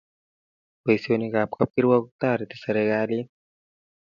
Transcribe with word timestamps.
Poisionik 0.83 1.33
ab 1.41 1.51
kapkirwa 1.57 1.97
tariti 2.19 2.55
serikalit. 2.63 3.29